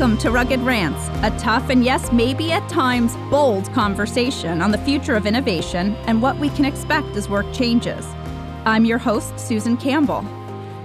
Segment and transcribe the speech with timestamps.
[0.00, 4.78] Welcome to Rugged Rants, a tough and yes, maybe at times bold conversation on the
[4.78, 8.06] future of innovation and what we can expect as work changes.
[8.64, 10.22] I'm your host, Susan Campbell.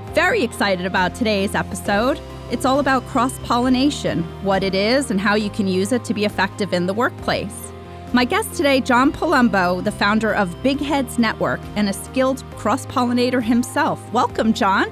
[0.08, 2.20] Very excited about today's episode.
[2.52, 6.14] It's all about cross pollination, what it is, and how you can use it to
[6.14, 7.72] be effective in the workplace.
[8.12, 12.86] My guest today, John Palumbo, the founder of Big Heads Network and a skilled cross
[12.88, 14.12] pollinator himself.
[14.12, 14.92] Welcome, John.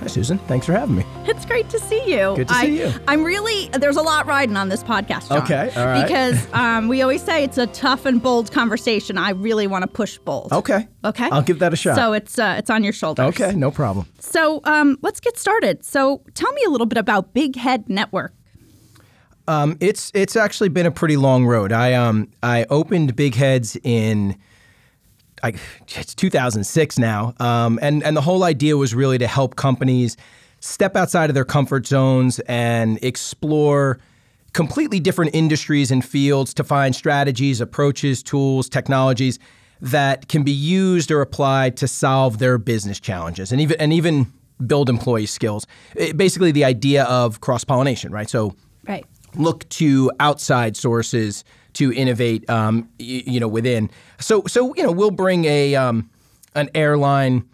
[0.00, 0.38] Hi, Susan.
[0.40, 1.04] Thanks for having me.
[1.24, 2.34] It's great to see you.
[2.36, 2.92] Good to I, see you.
[3.08, 5.42] I'm really, there's a lot riding on this podcast, John.
[5.42, 6.02] Okay, all right.
[6.02, 9.16] Because um, we always say it's a tough and bold conversation.
[9.18, 10.52] I really want to push bold.
[10.52, 10.86] Okay.
[11.04, 11.28] Okay.
[11.30, 11.96] I'll give that a shot.
[11.96, 13.26] So it's uh, it's on your shoulders.
[13.26, 14.06] okay, no problem.
[14.20, 15.84] So um, let's get started.
[15.84, 18.34] So tell me a little bit about Big Head Network.
[19.48, 21.72] Um, it's it's actually been a pretty long road.
[21.72, 24.36] I um I opened Big Heads in
[25.42, 25.52] I,
[25.96, 30.16] it's 2006 now, um, and and the whole idea was really to help companies
[30.60, 33.98] step outside of their comfort zones and explore
[34.52, 39.38] completely different industries and fields to find strategies, approaches, tools, technologies
[39.82, 44.32] that can be used or applied to solve their business challenges and even and even
[44.66, 45.66] build employee skills.
[45.94, 48.30] It- basically, the idea of cross pollination, right?
[48.30, 48.54] So
[48.88, 49.04] Right.
[49.36, 53.90] Look to outside sources to innovate, um, y- you know, within.
[54.18, 56.10] So, so you know, we'll bring a um,
[56.54, 57.44] an airline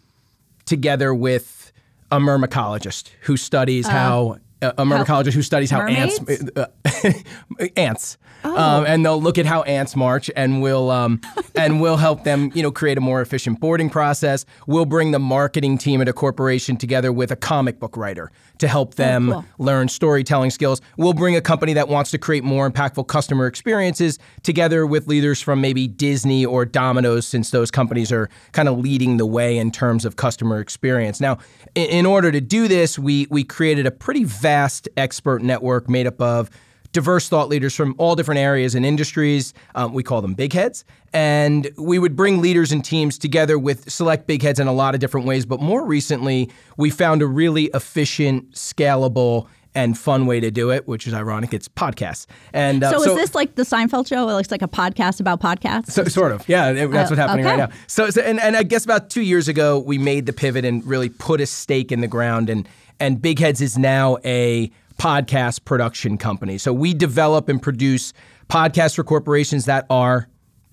[0.64, 1.72] together with
[2.10, 4.38] a myrmecologist who studies how.
[4.62, 6.50] A a myrmecologist who studies how ants mermaids?
[6.56, 6.66] uh,
[7.76, 11.20] ants, um, and they'll look at how ants march, and we'll um,
[11.56, 14.44] and we'll help them, you know, create a more efficient boarding process.
[14.66, 18.68] We'll bring the marketing team at a corporation together with a comic book writer to
[18.68, 19.44] help them cool.
[19.58, 20.80] learn storytelling skills.
[20.96, 25.40] We'll bring a company that wants to create more impactful customer experiences together with leaders
[25.40, 29.72] from maybe Disney or Domino's, since those companies are kind of leading the way in
[29.72, 31.20] terms of customer experience.
[31.20, 31.38] Now,
[31.76, 34.51] i- in order to do this, we we created a pretty vast
[34.96, 36.50] expert network made up of
[36.92, 39.54] diverse thought leaders from all different areas and industries.
[39.74, 40.84] Um, we call them big heads.
[41.14, 44.94] And we would bring leaders and teams together with select big heads in a lot
[44.94, 45.46] of different ways.
[45.46, 50.86] But more recently, we found a really efficient, scalable, and fun way to do it,
[50.86, 51.54] which is ironic.
[51.54, 52.26] It's podcasts.
[52.52, 54.28] And uh, So, is this like the Seinfeld show?
[54.28, 55.92] It looks like a podcast about podcasts.
[55.92, 56.68] so, sort of, yeah.
[56.68, 57.56] it- That's Uh, what's happening okay.
[57.56, 57.76] right now.
[57.86, 60.84] So, so and, and I guess about two years ago, we made the pivot and
[60.86, 62.50] really put a stake in the ground.
[62.50, 62.68] And
[63.02, 66.56] and Big Heads is now a podcast production company.
[66.56, 68.12] So we develop and produce
[68.48, 70.28] podcasts for corporations that are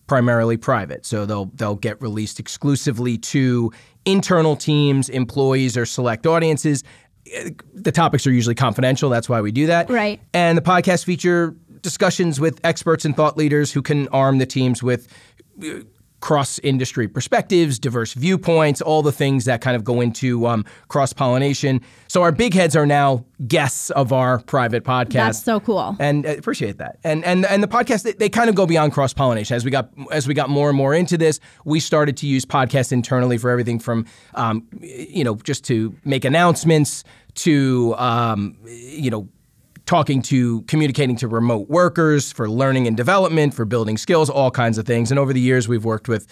[0.06, 1.08] primarily private.
[1.08, 3.72] So they'll they'll get released exclusively to
[4.06, 6.84] internal teams, employees, or select audiences.
[7.74, 9.10] The topics are usually confidential.
[9.10, 9.90] That's why we do that.
[9.90, 10.22] Right.
[10.32, 14.84] And the podcast feature discussions with experts and thought leaders who can arm the teams
[14.84, 15.08] with
[16.20, 21.14] cross industry perspectives, diverse viewpoints, all the things that kind of go into um, cross
[21.14, 21.82] pollination.
[22.08, 25.14] So our big heads are now guests of our private podcast.
[25.14, 25.96] That's so cool.
[26.00, 27.00] And I appreciate that.
[27.04, 29.56] And and and the podcast they, they kind of go beyond cross pollination.
[29.56, 32.46] As we got as we got more and more into this, we started to use
[32.46, 37.04] podcasts internally for everything from um, you know just to make announcements
[37.36, 39.30] to um, you know
[39.90, 44.78] talking to communicating to remote workers for learning and development for building skills all kinds
[44.78, 46.28] of things and over the years we've worked with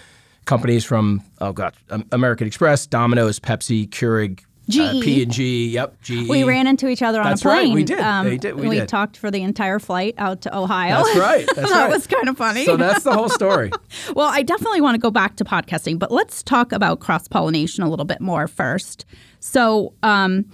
[0.45, 5.01] companies from oh god um, american express domino's pepsi keurig GE.
[5.01, 5.99] p&g yep.
[6.03, 6.29] GE.
[6.29, 7.73] we ran into each other on That's a right, plane.
[7.73, 8.25] we did.
[8.25, 8.87] We did, we did.
[8.87, 11.03] talked for the entire flight out to Ohio.
[11.03, 12.63] that's right that's that right was kind of funny.
[12.63, 13.71] so that's the whole story
[14.13, 17.83] Well, I definitely want to go back to podcasting, but let's talk about cross pollination
[17.83, 19.05] a little bit more first.
[19.39, 20.45] So, um,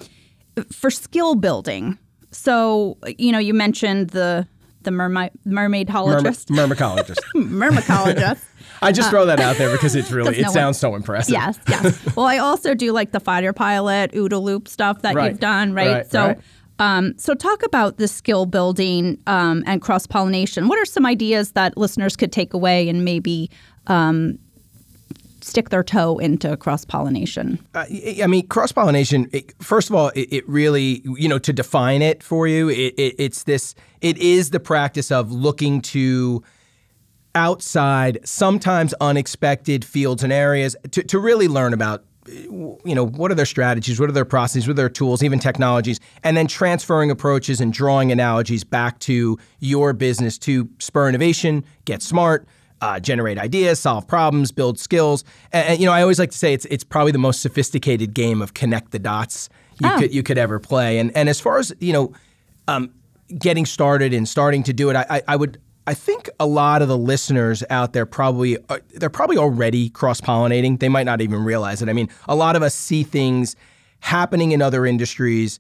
[0.72, 1.98] for skill building,
[2.34, 4.48] so you know, you mentioned the
[4.82, 7.20] the mermaid mermaidologist, Myrmecologist.
[7.36, 8.44] mermacologist.
[8.82, 11.32] I just throw that out there because it's really it no one- sounds so impressive.
[11.32, 11.98] yes, yes.
[12.18, 15.32] Well, I also do like the fighter pilot, OODA loop stuff that Right.
[15.32, 15.88] you've done, right?
[15.92, 16.28] Right, so.
[16.28, 16.40] right.
[16.80, 20.68] Um, so talk about the skill building um, and cross pollination.
[20.68, 23.52] What are some ideas that listeners could take away and maybe
[23.86, 24.40] um,
[25.44, 27.60] stick their toe into cross pollination?
[27.74, 27.86] Uh,
[28.24, 29.30] I mean, cross pollination.
[29.60, 33.16] First of all, it, it really, you know, to define it for you, it, it,
[33.18, 33.76] it's this.
[34.02, 36.44] It is the practice of looking to
[37.36, 42.04] outside, sometimes unexpected fields and areas to, to really learn about.
[42.26, 44.00] You know, what are their strategies?
[44.00, 44.66] What are their processes?
[44.66, 46.00] What are their tools, even technologies?
[46.24, 52.02] And then transferring approaches and drawing analogies back to your business to spur innovation, get
[52.02, 52.48] smart,
[52.84, 55.24] uh, generate ideas, solve problems, build skills.
[55.54, 58.14] And, and, you know, I always like to say it's it's probably the most sophisticated
[58.14, 59.50] game of connect the dots
[59.82, 60.00] you Oh.
[60.00, 61.00] could you could ever play.
[61.00, 62.14] And and as far as you know,
[62.68, 62.90] um,
[63.40, 65.58] getting started and starting to do it, I, I, I would.
[65.86, 70.22] I think a lot of the listeners out there probably are, they're probably already cross
[70.22, 70.80] pollinating.
[70.80, 71.90] They might not even realize it.
[71.90, 73.58] I mean, a lot of us see things
[74.00, 75.60] happening in other industries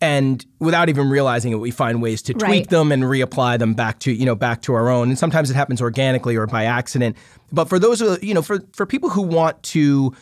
[0.00, 2.68] and without even realizing it, we find ways to tweak Right.
[2.68, 5.08] them and reapply them back to you know back to our own.
[5.08, 7.16] And sometimes it happens organically or by accident.
[7.52, 10.12] But for those of you know for for people who want to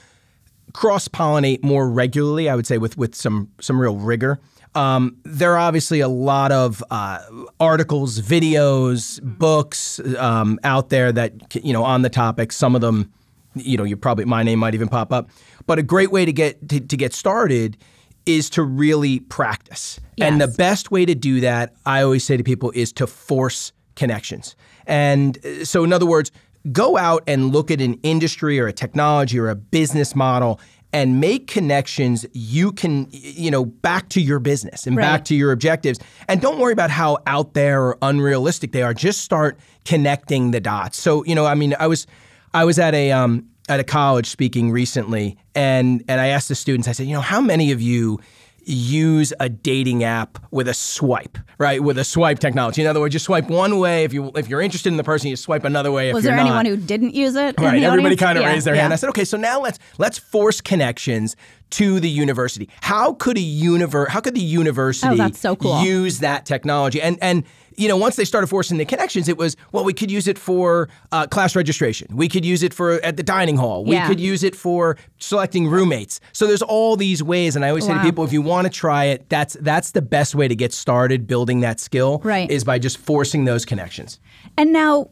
[0.73, 4.39] cross pollinate more regularly, I would say with with some some real rigor.
[4.77, 7.21] Um, there are obviously a lot of uh,
[7.61, 11.33] articles, videos, books um, out there that
[11.65, 12.51] you know on the topic.
[12.53, 13.13] Some of them,
[13.55, 15.31] you know, you probably my name might even pop up.
[15.67, 17.77] But a great way to get to, to get started
[18.27, 20.01] is to really practice.
[20.19, 23.73] And the best way to do that, I always say to people, is to force
[23.97, 24.57] connections.
[24.87, 26.31] And uh, so, in other words,
[26.73, 30.61] go out and look at an industry or a technology or a business model
[30.93, 35.51] and make connections you can, you know, back to your business and back to your
[35.51, 35.99] objectives.
[36.29, 38.95] And don't worry about how out there or unrealistic they are.
[38.95, 40.97] Just start connecting the dots.
[40.97, 42.07] So, you know, I mean, I was,
[42.55, 46.55] I was at a, um, at a college speaking recently, and and I asked the
[46.55, 48.21] students, I said, you know, how many of you
[48.67, 51.83] use a dating app with a swipe, right?
[51.83, 52.81] With a swipe technology.
[52.81, 55.29] In other words, you swipe one way if you if you're interested in the person,
[55.29, 56.47] you swipe another way if Was there not.
[56.47, 57.59] anyone who didn't use it?
[57.61, 57.83] Right.
[57.83, 58.21] Everybody audience?
[58.21, 58.83] kind of Yeah, raised their yeah.
[58.83, 58.93] hand.
[58.93, 61.37] I said, okay, so now let's let's force connections
[61.71, 62.69] to the university.
[62.81, 65.83] How could a univer- How could the oh, university Oh, so cool.
[65.83, 67.03] use that technology?
[67.03, 67.45] And and
[67.77, 70.39] you know, once they started forcing the connections, it was well, we could use it
[70.39, 72.09] for uh, class registration.
[72.17, 73.85] We could use it for at the dining hall.
[73.85, 74.07] We Yeah.
[74.09, 76.21] could use it for selecting roommates.
[76.33, 78.71] So there's all these ways, and I always say to people, if you want to
[78.71, 82.21] try it, that's that's the best way to get started building that skill.
[82.25, 82.51] Right.
[82.51, 84.21] Is by just forcing those connections.
[84.57, 85.09] And now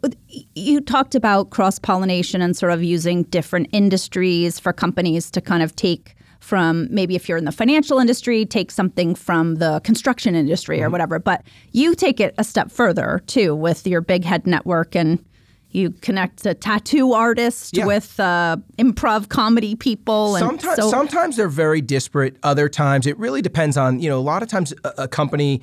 [0.54, 5.62] you talked about cross pollination and sort of using different industries for companies to kind
[5.62, 10.34] of take from maybe if you're in the financial industry, take something from the construction
[10.34, 10.86] industry Mm-hmm.
[10.86, 11.18] or whatever.
[11.18, 11.42] But
[11.72, 15.24] you take it a step further too with your Big Head Network and
[15.70, 17.86] you connect a tattoo artist Yeah.
[17.86, 20.36] with uh, improv comedy people.
[20.36, 22.36] And Sometimes, so, sometimes they're very disparate.
[22.42, 24.18] Other times, it really depends on you know.
[24.18, 25.62] A lot of times, a, a company.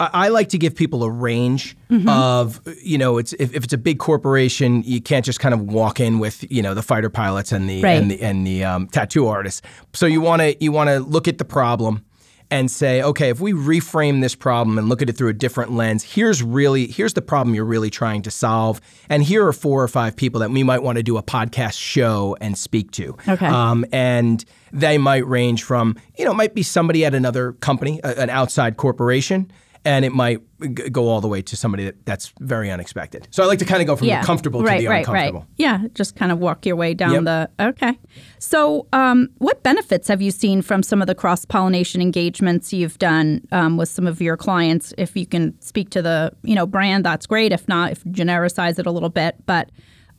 [0.00, 2.06] I, I like to give people a range Mm-hmm.
[2.08, 3.16] of you know.
[3.16, 6.44] It's if, if it's a big corporation, you can't just kind of walk in with
[6.50, 8.00] you know the fighter pilots and the Right.
[8.00, 9.62] and the and the um, tattoo artists.
[9.94, 12.04] So you want to you want to look at the problem
[12.50, 15.72] and say, okay, if we reframe this problem and look at it through a different
[15.72, 19.82] lens, here's really here's the problem you're really trying to solve, and here are four
[19.82, 23.16] or five people that we might want to do a podcast show and speak to.
[23.26, 23.46] Okay.
[23.46, 27.98] Um, and they might range from, you know, it might be somebody at another company,
[28.04, 29.50] a, an outside corporation,
[29.88, 33.26] and it might g- go all the way to somebody that, that's very unexpected.
[33.30, 34.20] So I like to kind of go from yeah.
[34.20, 35.40] the comfortable right, to the right, uncomfortable.
[35.40, 35.48] Right.
[35.56, 37.24] Yeah, just kind of walk your way down Yep.
[37.24, 37.50] the.
[37.68, 37.98] Okay.
[38.38, 42.98] So, um, what benefits have you seen from some of the cross pollination engagements you've
[42.98, 44.92] done um, with some of your clients?
[44.98, 47.50] If you can speak to the you know brand, that's great.
[47.50, 49.36] If not, if genericize it a little bit.
[49.46, 49.70] But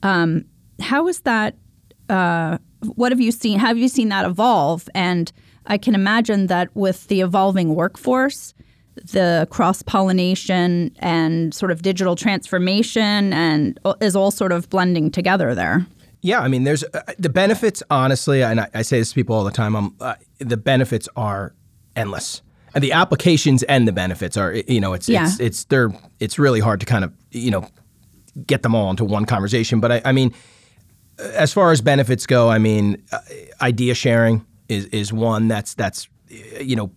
[0.01, 0.45] um,
[0.81, 1.55] how is that?
[2.09, 2.57] Uh,
[2.95, 3.59] what have you seen?
[3.59, 4.89] Have you seen that evolve?
[4.95, 5.31] And
[5.67, 8.55] I can imagine that with the evolving workforce,
[9.05, 15.53] the cross pollination and sort of digital transformation and is all sort of blending together
[15.55, 15.85] there.
[16.21, 17.81] Yeah, I mean, there's uh, the benefits.
[17.89, 19.75] Honestly, and I, I say this to people all the time.
[19.75, 21.53] Um, uh, the benefits are
[21.95, 22.41] endless,
[22.75, 24.53] and the applications and the benefits are.
[24.53, 25.25] You know, it's Yeah.
[25.27, 27.67] it's it's they're it's really hard to kind of you know
[28.45, 29.79] get them all into one conversation.
[29.79, 30.33] But I, I mean,
[31.19, 33.19] as far as benefits go, I mean, uh,
[33.61, 36.91] idea sharing is is one that's that's uh, you know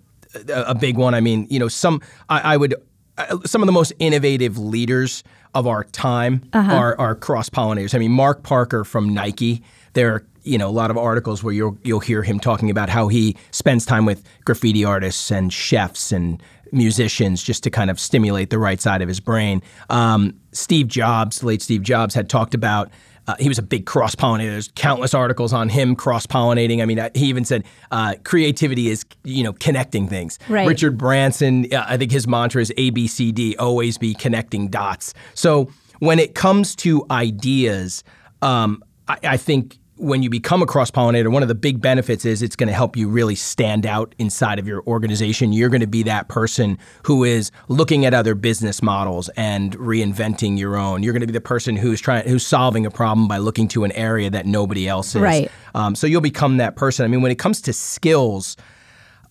[0.48, 1.14] a, big one.
[1.14, 2.74] I mean, you know, some I, I would
[3.18, 5.22] uh, some of the most innovative leaders
[5.54, 7.94] of our time are are cross pollinators.
[7.94, 9.62] I mean, Mark Parker from Nike.
[9.94, 12.88] There are you know a lot of articles where you'll you'll hear him talking about
[12.88, 18.00] how he spends time with graffiti artists and chefs and musicians just to kind of
[18.00, 19.62] stimulate the right side of his brain.
[19.90, 22.90] Um, Steve Jobs, late Steve Jobs, had talked about.
[23.26, 24.50] Uh, he was a big cross pollinator.
[24.50, 26.82] There's countless articles on him cross pollinating.
[26.82, 30.38] I mean, uh, he even said uh, creativity is, you know, connecting things.
[30.48, 30.66] Right.
[30.66, 35.14] Richard Branson, uh, I think his mantra is ABCD, always be connecting dots.
[35.34, 38.02] So when it comes to ideas,
[38.42, 42.24] um, I, I think when you become a cross pollinator, one of the big benefits
[42.24, 45.52] is it's going to help you really stand out inside of your organization.
[45.52, 50.58] You're going to be that person who is looking at other business models and reinventing
[50.58, 51.04] your own.
[51.04, 53.84] You're going to be the person who's trying, who's solving a problem by looking to
[53.84, 55.22] an area that nobody else is.
[55.22, 55.48] Right.
[55.76, 57.04] Um, so you'll become that person.
[57.04, 58.56] I mean, when it comes to skills,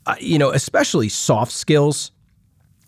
[0.05, 2.13] uh, you know, especially soft skills,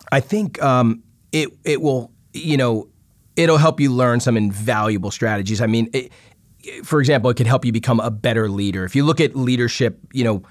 [0.09, 2.87] I think um, it it will you know
[3.35, 5.59] it'll help you learn some invaluable strategies.
[5.59, 6.11] I mean, it,
[6.83, 8.85] for example, it can help you become a better leader.
[8.85, 10.43] If you look at leadership, you know,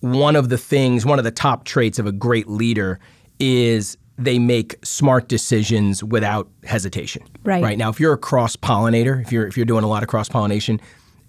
[0.00, 2.98] one of the things, one of the top traits of a great leader
[3.38, 7.22] is they make smart decisions without hesitation.
[7.42, 7.62] Right.
[7.62, 10.08] Right now, if you're a cross pollinator, if you're if you're doing a lot of
[10.08, 10.80] cross pollination,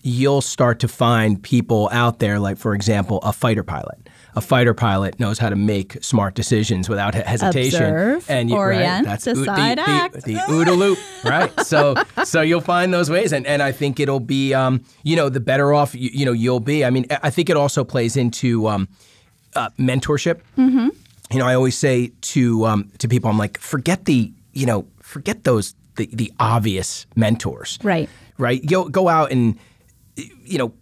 [0.03, 4.09] you'll start to find people out there, like, for example, a fighter pilot.
[4.35, 7.83] A fighter pilot knows how to make smart decisions without hesitation.
[7.83, 10.13] Observe, you- orient, o- decide, the, act.
[10.15, 11.51] The, the OODA loop, right?
[11.65, 15.27] So, so you'll find those ways, and, and I think it'll be, um, you know,
[15.29, 16.85] the better off you, you know you'll be.
[16.85, 18.87] I mean, I think it also plays into um,
[19.55, 20.39] uh, mentorship.
[20.57, 20.89] Mm-hmm.
[21.31, 24.85] You know, I always say to um, to people, I'm like, forget the, you know,
[25.01, 28.09] forget those the, the obvious mentors, Right.
[28.37, 28.65] Right.
[28.65, 29.57] Go go out and,
[30.15, 30.73] you know,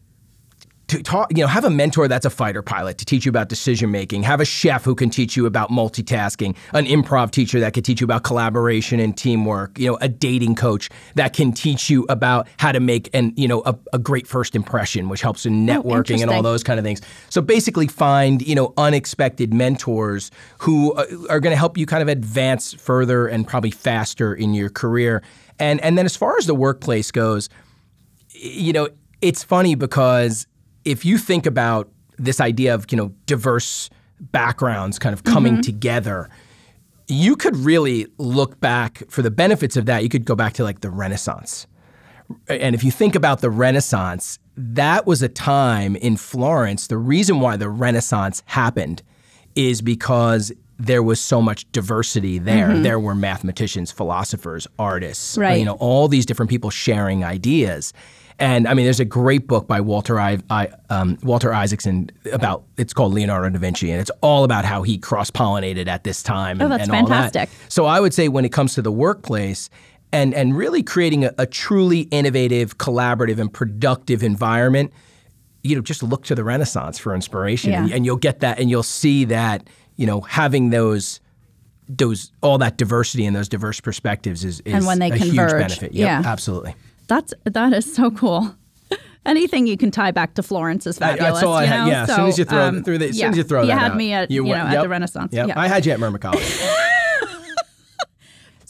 [0.90, 3.48] to talk, you know, have a mentor that's a fighter pilot to teach you about
[3.48, 4.24] decision making.
[4.24, 6.56] Have a chef who can teach you about multitasking.
[6.74, 9.78] An improv teacher that can teach you about collaboration and teamwork.
[9.78, 13.48] You know, a dating coach that can teach you about how to make and you
[13.48, 16.86] know a, a great first impression, which helps in networking and all those kind of
[16.86, 17.02] things.
[17.30, 22.02] So basically, find you know unexpected mentors who uh, are going to help you kind
[22.02, 25.22] of advance further and probably faster in your career.
[25.60, 27.50] And and then as far as the workplace goes,
[28.32, 28.90] you know,
[29.22, 30.48] it's funny because
[30.86, 35.62] if you think about this idea of, you know, diverse backgrounds kind of coming mm-hmm.
[35.62, 36.30] together,
[37.08, 40.04] you could really look back for the benefits of that.
[40.04, 41.66] You could go back to like the Renaissance.
[42.48, 46.88] And if you think about the Renaissance, that was a time in Florence.
[46.88, 49.02] The reason why the Renaissance happened
[49.56, 52.70] is because there was so much diversity there.
[52.70, 52.84] Mm-hmm.
[52.84, 55.60] There were mathematicians, philosophers, artists, Right.
[55.60, 57.94] you know, all these different people sharing ideas.
[58.40, 62.64] And I mean, there's a great book by Walter I, I, um, Walter Isaacson about
[62.78, 66.24] it's called Leonardo da Vinci, and it's all about how he cross pollinated at this
[66.24, 66.62] time.
[66.62, 67.34] And, Oh, that's and all that.
[67.34, 67.50] fantastic.
[67.70, 69.70] So I would say when it comes to the workplace
[70.14, 74.94] and and really creating a, a truly innovative, collaborative, and productive environment,
[75.64, 77.84] you know, just look to the Renaissance for inspiration, Yeah.
[77.84, 79.68] and, and you'll get that, and you'll see that
[79.98, 81.20] you know having those
[81.90, 85.36] those all that diversity and those diverse perspectives is, is And when they a huge
[85.36, 85.92] benefit.
[85.94, 86.24] Yep, yeah.
[86.32, 86.76] absolutely.
[87.10, 88.56] That's that is so cool.
[89.26, 91.34] Anything you can tie back to Florence is I- fabulous.
[91.34, 91.84] that's all I you had.
[91.84, 91.92] know?
[91.92, 93.26] Yeah, as soon as you So, throw um, through the, as yeah.
[93.26, 94.88] soon as you throw you that had out, me at you, know went- at the
[94.88, 95.34] Renaissance.
[95.34, 95.48] Yep.
[95.50, 95.60] Yeah.
[95.60, 96.76] I had you at myrmecologist.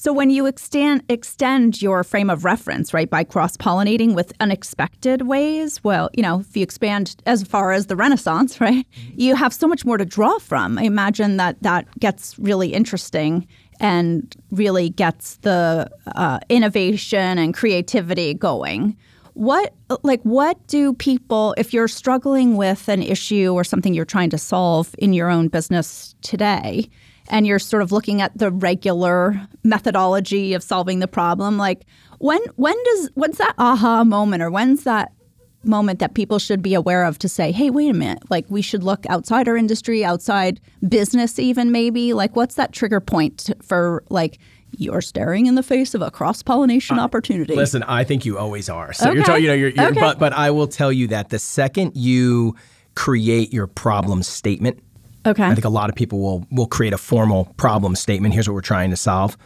[0.01, 5.23] So when you extend extend your frame of reference, right, by cross pollinating with unexpected
[5.23, 9.53] ways, well, you know, if you expand as far as the Renaissance, right, you have
[9.53, 10.77] so much more to draw from.
[10.77, 13.45] I imagine that that gets really interesting
[13.79, 18.97] and really gets the uh, innovation and creativity going.
[19.33, 24.29] What like what do people if you're struggling with an issue or something you're trying
[24.31, 26.89] to solve in your own business today
[27.29, 31.85] and you're sort of looking at the regular methodology of solving the problem like
[32.17, 35.13] when when does when's that aha moment or when's that
[35.63, 38.61] moment that people should be aware of to say hey wait a minute like we
[38.61, 44.03] should look outside our industry outside business even maybe like what's that trigger point for
[44.09, 44.39] like
[44.77, 48.37] you're staring in the face of a cross pollination uh, opportunity Listen, I think you
[48.37, 48.93] always are.
[48.93, 49.99] So you're talking, you know, you're, you're Okay.
[49.99, 52.55] but but I will tell you that the second you
[52.95, 54.79] create your problem statement,
[55.25, 58.33] okay I think a lot of people will will create a formal problem statement.
[58.33, 59.37] Here's what we're trying to solve.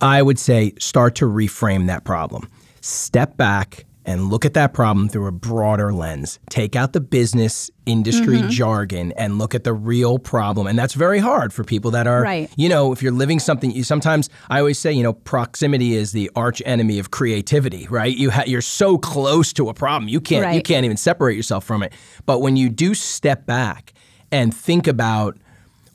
[0.00, 2.48] I would say start to reframe that problem.
[2.80, 6.38] Step back and look at that problem through a broader lens.
[6.50, 8.48] Take out the business industry Mm-hmm.
[8.50, 10.66] jargon and look at the real problem.
[10.66, 12.50] And that's very hard for people that are, Right.
[12.56, 16.12] you know, if you're living something, you sometimes I always say, you know, proximity is
[16.12, 18.14] the arch enemy of creativity, right?
[18.16, 21.64] You ha- you're so close to a problem, you can't you can't even separate yourself
[21.64, 21.92] from it.
[22.26, 23.92] But when you do step back
[24.30, 25.38] and think about,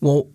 [0.02, 0.28] well,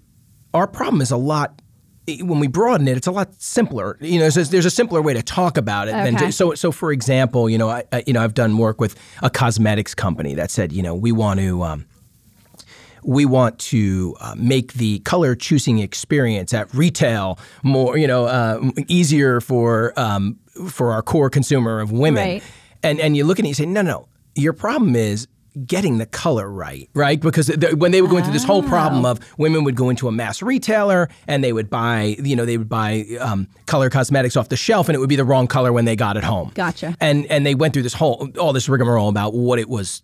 [0.52, 1.60] our problem is a lot.
[2.06, 3.96] When we broaden it, it's a lot simpler.
[4.00, 5.92] You know, there's, there's a simpler way to talk about it.
[5.92, 6.30] Than Okay.
[6.30, 9.30] so, so for example, you know, I, I, you know, I've done work with a
[9.30, 11.62] cosmetics company that said, you know, we want to.
[11.62, 11.86] Um,
[13.06, 18.70] we want to uh, make the color choosing experience at retail more, you know, uh,
[18.88, 20.38] easier for um,
[20.70, 22.26] for our core consumer of women.
[22.26, 22.42] Right.
[22.82, 25.28] And and you look at it and you say, no, no, your problem is
[25.66, 27.20] getting the color right, right?
[27.20, 30.08] Because the, when they were going through this whole problem of women would go into
[30.08, 34.36] a mass retailer and they would buy, you know, they would buy um, color cosmetics
[34.36, 36.50] off the shelf and it would be the wrong color when they got it home.
[36.54, 36.96] Gotcha.
[37.00, 40.02] And and they went through this whole all this rigmarole about what it was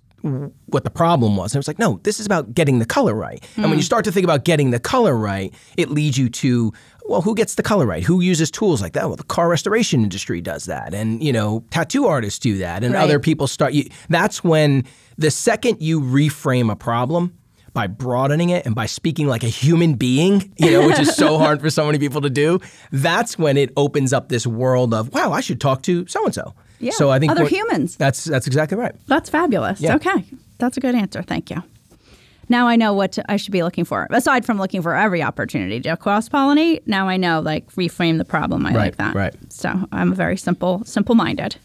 [0.66, 1.52] what the problem was.
[1.52, 3.42] And it was like, no, this is about getting the color right.
[3.56, 6.72] And when you start to think about getting the color right, it leads you to,
[7.10, 8.02] well, who gets the color right?
[8.04, 9.06] Who uses tools like that?
[9.08, 10.94] Well, the car restoration industry does that.
[10.94, 12.84] And, you know, tattoo artists do that.
[12.84, 13.02] And Right.
[13.02, 14.84] other people start you that's when
[15.18, 17.34] the second you reframe a problem
[17.72, 21.38] by broadening it and by speaking like a human being, you know, which is so
[21.44, 22.58] hard for so many people to do,
[22.92, 26.34] that's when it opens up this world of, wow, I should talk to so and
[26.34, 26.54] so.
[26.80, 27.96] Yeah, So I think other humans.
[27.96, 28.94] That's that's exactly right.
[29.06, 29.80] That's fabulous.
[29.80, 29.96] Yeah.
[29.96, 30.24] Okay.
[30.58, 31.22] That's a good answer.
[31.22, 31.62] Thank you.
[32.50, 34.06] Now I know what I should be looking for.
[34.10, 38.24] Aside from looking for every opportunity to cross pollinate, now I know like reframe the
[38.24, 38.66] problem.
[38.66, 39.14] I Right, like that.
[39.14, 39.34] right.
[39.52, 41.56] So I'm very simple, simple minded.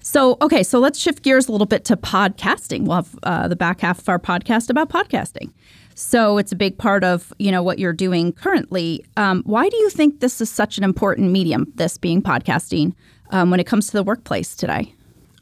[0.00, 2.86] So, okay, so let's shift gears a little bit to podcasting.
[2.86, 5.52] We'll have uh, the back half of our podcast about podcasting.
[5.94, 9.04] So it's a big part of you know what you're doing currently.
[9.18, 11.70] Um, why do you think this is such an important medium?
[11.74, 12.94] This being podcasting
[13.30, 14.94] um, when it comes to the workplace today.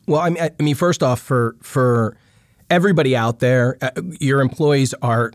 [0.07, 2.17] Well, I mean, I mean, first off, for for
[2.71, 5.33] everybody out there, uh, your employees are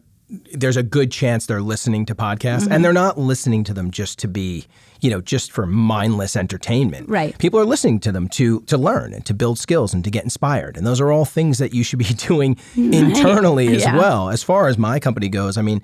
[0.54, 2.72] there's a good chance they're listening to podcasts mm-hmm.
[2.72, 4.66] and they're not listening to them just to be
[5.02, 7.08] you know just for mindless entertainment.
[7.08, 7.38] Right.
[7.38, 10.24] People are listening to them to to learn and to build skills and to get
[10.24, 13.96] inspired and those are all things that you should be doing internally as yeah.
[13.96, 14.30] well.
[14.30, 15.82] As far as my company goes i mean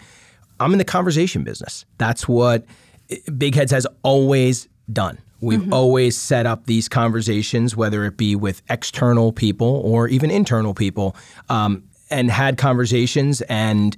[0.59, 1.85] i'm in the conversation business.
[1.99, 2.65] That's what
[3.09, 5.73] eh, big heads has always done We've mm-hmm.
[5.73, 11.15] always set up these conversations, whether it be with external people or even internal people,
[11.49, 13.97] um, and had conversations and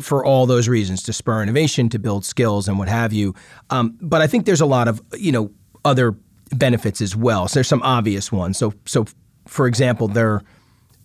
[0.00, 3.34] for all those reasons to spur innovation, to build skills, and what have you.
[3.70, 5.50] Um, but I think there's a lot of you know
[5.84, 6.16] other
[6.50, 7.48] benefits as well.
[7.48, 8.58] So there's some obvious ones.
[8.58, 9.06] So so
[9.46, 10.42] for example, they're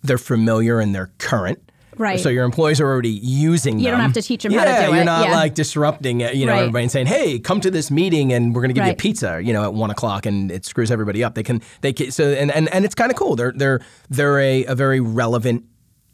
[0.02, 1.58] they're familiar and they're current.
[1.96, 2.20] Right.
[2.20, 3.92] So your employees are already using you them.
[3.92, 4.96] don't have to teach them yeah, how to do it.
[4.96, 5.34] You're not yeah.
[5.34, 6.60] like disrupting you know, right.
[6.60, 8.90] everybody and saying, hey, come to this meeting and we're going to give right.
[8.90, 11.34] you pizza, you know, at one o'clock and it screws everybody up.
[11.34, 13.36] They can, they can, so, and, and, and it's kind of cool.
[13.36, 15.64] They're, they're, they're a, a very relevant,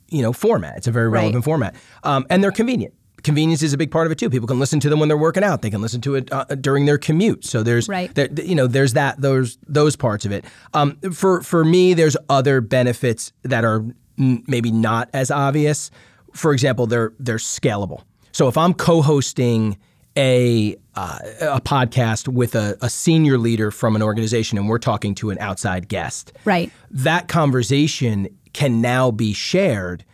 [0.09, 0.79] you know, format.
[0.79, 1.45] It's a very relevant right.
[1.45, 1.75] format.
[2.03, 4.31] Um, and they're convenient convenience is a big part of it too.
[4.31, 5.63] People can listen to them when they're working out.
[5.63, 7.45] They can listen to it uh, during their commute.
[7.45, 8.15] So there's, right.
[8.15, 10.45] there, you know, there's that those those parts of it.
[10.75, 13.85] Um, for for me, there's other benefits that are
[14.19, 15.91] maybe not as obvious
[16.33, 18.03] for example, they're they're scalable.
[18.33, 19.77] So if I'm co-hosting
[20.17, 25.15] a uh, a podcast with a, a, senior leader from an organization and we're talking
[25.17, 26.73] to an outside guest, right?
[26.91, 30.05] That conversation can now be shared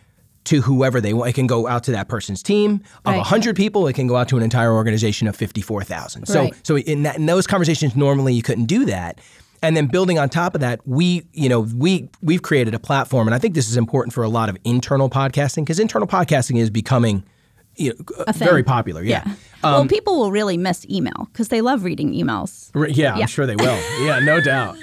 [0.45, 1.31] to whoever they want.
[1.31, 3.17] It can go out to that person's team of right.
[3.17, 3.87] 100 people.
[3.87, 6.27] It can go out to an entire organization of 54,000.
[6.27, 6.55] So, right.
[6.63, 9.21] so in, that, in those conversations, normally you couldn't do that.
[9.65, 13.27] And then building on top of that, we, you know, we we've created a platform,
[13.27, 16.59] and I think this is important for a lot of internal podcasting because internal podcasting
[16.59, 17.25] is becoming
[17.77, 19.03] you know, very popular.
[19.03, 19.23] Yeah.
[19.27, 19.33] yeah.
[19.63, 22.71] Um, well, people will really miss email because they love reading emails.
[22.75, 23.81] Yeah, yeah, I'm sure they will.
[24.05, 24.77] Yeah, no doubt.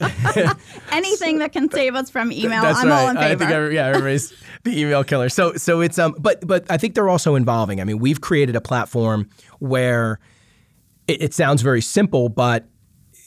[0.90, 3.02] Anything that can save us from email, That's I'm right.
[3.02, 3.26] all in favor.
[3.26, 5.28] I think every, yeah, everybody's the email killer.
[5.28, 7.80] So so it's um, but but I think they're also involving.
[7.80, 9.28] I mean, we've created a platform
[9.60, 10.18] where
[11.06, 12.66] it, it sounds very simple, but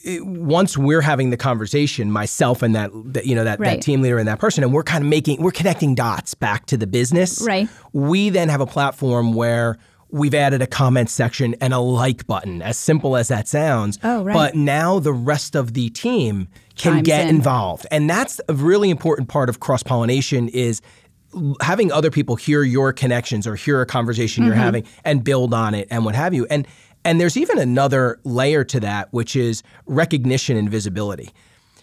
[0.04, 3.76] once we're having the conversation, myself and that, that you know that, right.
[3.76, 6.66] that team leader and that person, and we're kind of making we're connecting dots back
[6.66, 7.42] to the business.
[7.42, 7.68] Right.
[7.92, 12.62] We then have a platform where we've added a comment section and a like button,
[12.62, 13.98] as simple as that sounds.
[14.02, 14.34] Oh, right.
[14.34, 17.36] But now the rest of the team can get in.
[17.36, 20.48] involved, and that's a really important part of cross pollination.
[20.48, 20.80] Is
[21.60, 24.48] having other people hear your connections or hear a conversation mm-hmm.
[24.48, 26.46] you're having and build on it and what have you.
[26.50, 26.66] And
[27.04, 31.30] and there's even another layer to that, which is recognition and visibility.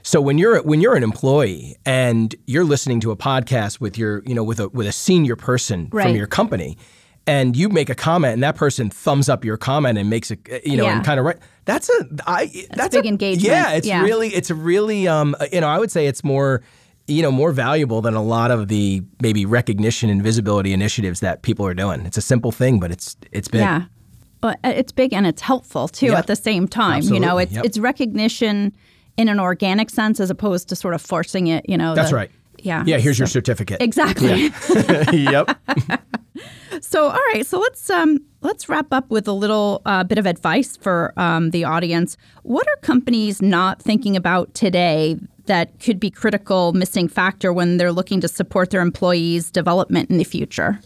[0.04, 4.24] So when you're when you're an employee and you're listening to a podcast with your
[4.26, 6.04] you know with a with a senior person right.
[6.04, 6.78] from your company,
[7.26, 10.40] and you make a comment and that person thumbs up your comment and makes it
[10.66, 10.96] you know yeah.
[10.96, 13.46] and kind of right that's a I that's, that's big a, engagement.
[13.46, 14.02] Yeah, it's yeah.
[14.02, 16.64] really it's really um you know I would say it's more
[17.08, 21.42] you know more valuable than a lot of the maybe recognition and visibility initiatives that
[21.42, 22.06] people are doing.
[22.06, 23.62] It's a simple thing, but it's it's big.
[23.62, 23.84] Yeah.
[24.42, 26.20] But it's big and it's helpful too Yeah.
[26.20, 26.98] at the same time.
[26.98, 27.26] Absolutely.
[27.26, 27.66] You know, it's Yep.
[27.66, 28.74] it's recognition
[29.18, 31.66] in an organic sense as opposed to sort of forcing it.
[31.68, 32.32] You know, That's the- right.
[32.60, 32.84] Yeah.
[32.88, 33.82] Yeah, here's your certificate.
[33.82, 34.52] Exactly.
[35.14, 35.58] yep.
[36.82, 37.44] So, all right.
[37.46, 41.50] So let's um, let's wrap up with a little uh, bit of advice for um,
[41.50, 42.18] the audience.
[42.44, 47.92] What are companies not thinking about today that could be critical missing factor when they're
[47.92, 50.80] looking to support their employees' development in the future?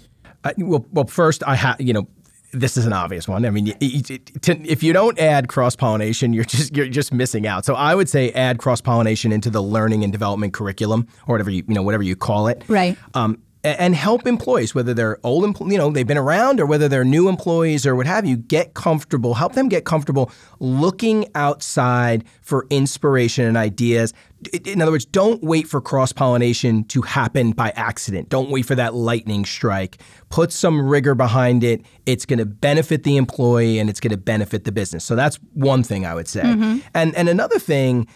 [0.46, 2.08] I, well, well, first I have you know
[2.52, 3.46] this is an obvious one.
[3.46, 7.66] I mean, if you don't add cross pollination, you're just you're just missing out.
[7.66, 11.50] So I would say add cross pollination into the learning and development curriculum or whatever
[11.50, 12.64] you you know whatever you call it.
[12.68, 12.98] Right.
[13.14, 17.04] Um, and help employees, whether they're old, you know, they've been around, or whether they're
[17.04, 19.36] new employees or what have you, get comfortable.
[19.36, 24.14] Help them get comfortable looking outside for inspiration and ideas.
[24.66, 28.30] In other words, don't wait for cross pollination to happen by accident.
[28.30, 30.02] Don't wait for that lightning strike.
[30.30, 31.86] Put some rigor behind it.
[32.08, 35.06] It's going to benefit the employee and it's going to benefit the business.
[35.06, 36.42] So that's one thing I would say.
[36.42, 36.80] Mm-hmm.
[36.96, 38.08] And and another thing.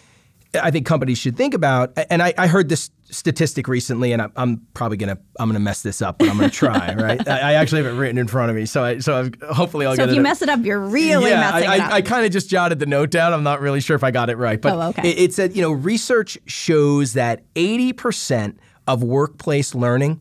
[0.62, 4.28] I think companies should think about, and I, I heard this statistic recently, and I,
[4.36, 6.94] I'm probably gonna I'm gonna mess this up, but I'm gonna try.
[6.98, 7.26] right?
[7.28, 9.86] I, I actually have it written in front of me, so I, so I've, hopefully
[9.86, 10.16] I'll So get if it.
[10.16, 11.92] you mess it up, you're really yeah, messing I, it up.
[11.92, 13.32] I, I kind of just jotted the note down.
[13.32, 15.08] I'm not really sure if I got it right, but Oh, okay.
[15.10, 20.20] it, it said you know research shows that 80 percent of workplace learning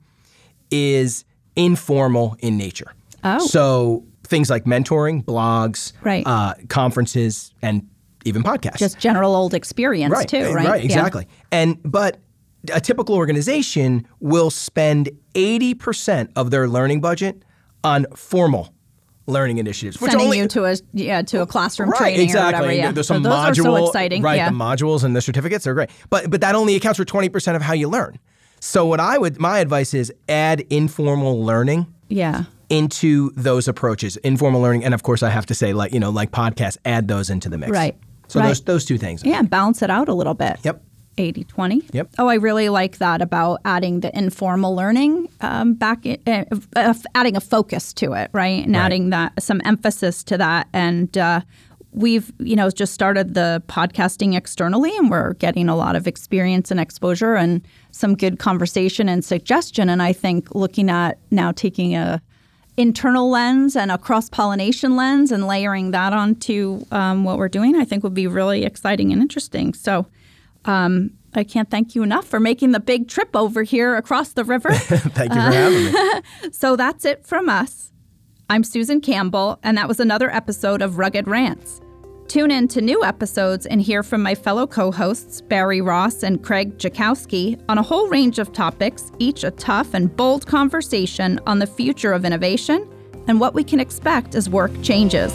[0.72, 2.94] is informal in nature.
[3.24, 3.40] Oh.
[3.48, 6.26] so things like mentoring, blogs, Right.
[6.28, 7.88] uh, conferences, and
[8.26, 8.78] even podcasts.
[8.80, 10.68] Just general old experience right, too, right?
[10.68, 10.86] Right, Yeah.
[10.86, 11.28] exactly.
[11.52, 12.18] And but
[12.74, 17.44] a typical organization will spend 80% of their learning budget
[17.84, 18.74] on formal
[19.28, 20.00] learning initiatives.
[20.02, 22.42] Which Sending only, you to a yeah to a classroom right, training exactly.
[22.42, 22.74] or whatever.
[22.74, 24.22] Yeah, There's So some those module, are so exciting.
[24.22, 24.36] right?
[24.38, 24.50] yeah.
[24.50, 27.62] The modules and the certificates are great, but but that only accounts for 20% of
[27.62, 28.20] how you learn.
[28.60, 32.46] So what I would my advice is add informal learning yeah.
[32.70, 36.10] into those approaches, informal learning, and of course I have to say like you know
[36.10, 37.72] like podcasts, add those into the mix.
[37.72, 37.96] Right,
[38.28, 38.48] So right.
[38.48, 39.24] those those two things.
[39.24, 40.58] Yeah, balance it out a little bit.
[40.64, 40.82] Yep.
[41.18, 41.84] 80 20.
[41.94, 42.10] Yep.
[42.18, 46.44] Oh, I really like that about adding the informal learning um, back, in, uh,
[46.76, 48.66] uh, adding a focus to it, right?
[48.66, 48.82] And Right.
[48.84, 50.68] adding that some emphasis to that.
[50.74, 51.40] And uh,
[51.92, 56.70] we've, you know, just started the podcasting externally and we're getting a lot of experience
[56.70, 59.88] and exposure and some good conversation and suggestion.
[59.90, 62.22] And I think looking at now taking a
[62.78, 67.76] internal lens and a cross pollination lens and layering that onto um, what we're doing,
[67.76, 69.74] I think would be really exciting and interesting.
[69.74, 70.08] So
[70.66, 74.44] um, I can't thank you enough for making the big trip over here across the
[74.44, 74.72] river.
[74.74, 76.22] Thank you for having me.
[76.52, 77.92] so that's it from us.
[78.50, 81.82] I'm Susan Campbell, and that was another episode of Rugged Rants.
[82.28, 86.44] Tune in to new episodes and hear from my fellow co hosts, Barry Ross and
[86.44, 91.60] Craig Jakowski, on a whole range of topics, each a tough and bold conversation on
[91.60, 92.90] the future of innovation
[93.28, 95.32] and what we can expect as work changes.